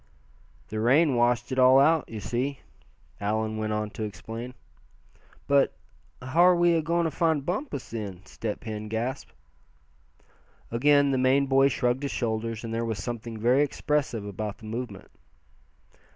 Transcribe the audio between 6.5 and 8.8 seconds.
we agoin' to find Bumpus, then?" Step